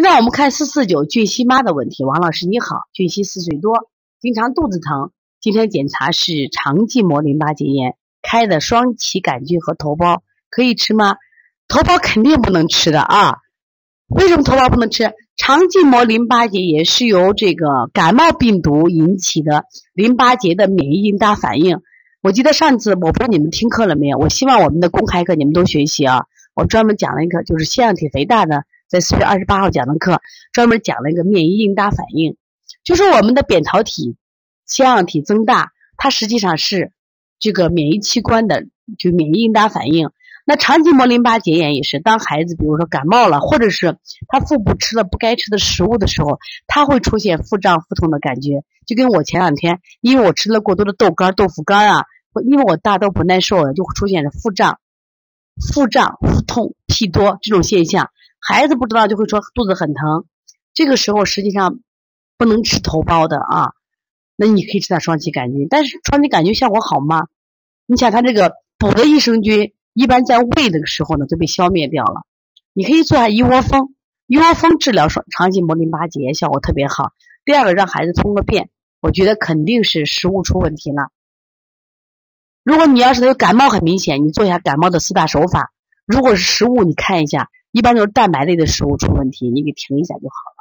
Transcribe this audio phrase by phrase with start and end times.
[0.00, 3.74] 现在我们看四四九俊熙妈的问题，王老师你好，俊熙四岁多，
[4.18, 5.10] 经常肚子疼，
[5.42, 11.16] 今天检查是肠系膜淋巴结炎，开的双歧杆菌和头孢，可以吃吗？
[11.68, 13.40] 头孢肯定不能吃的啊！
[14.08, 15.12] 为什么头孢不能吃？
[15.36, 21.82] 肠系膜淋巴结炎是由这个感冒病毒引起的淋巴结的免疫应答反应。
[22.22, 24.16] 我记得上次我不知道你们听课了没有？
[24.16, 26.22] 我希望我们的公开课你们都学习啊！
[26.54, 28.64] 我专门讲了一个就是腺样体肥大的。
[28.90, 30.20] 在四月二十八号讲的课，
[30.52, 32.36] 专门讲了一个免疫应答反应，
[32.82, 34.16] 就是我们的扁桃体
[34.66, 36.90] 腺样体增大，它实际上是
[37.38, 38.66] 这个免疫器官的
[38.98, 40.10] 就免疫应答反应。
[40.44, 48.64] 那肠系膜淋巴结炎也是，当孩子比如说感冒了，或者是他腹部吃了不该吃的食物的时候，他会出现腹胀腹痛的感觉。
[48.86, 52.04] 就跟我前两天，因为我吃了过多的豆干、豆腐干啊，
[52.44, 54.80] 因为我大豆不耐受了，就会出现腹胀、
[55.72, 58.10] 腹胀、腹痛、屁多这种现象。
[58.40, 60.24] 孩子不知道就会说肚子很疼，
[60.72, 61.78] 这个时候实际上
[62.38, 63.72] 不能吃头孢的啊。
[64.34, 67.26] 那你可以吃点双歧杆菌，但是双歧杆菌效果好吗？
[67.84, 72.22] 你想它这个补的益生菌一般在胃的时候呢就被消灭掉了。
[72.72, 73.94] 你可以做下一窝蜂，
[74.26, 77.12] 一窝蜂治疗双肠系膜淋巴结效果特别好。
[77.44, 81.10] 第二个让孩子通个便，我觉得肯定是食物出问题了。
[82.64, 85.72] 如果你要是有感冒很明显，你做一下感冒的四大手法。
[86.06, 87.50] 如果是食物，你看一下。
[87.72, 90.59] 一般就是蛋白类的食物出问题，你给停一下就好了。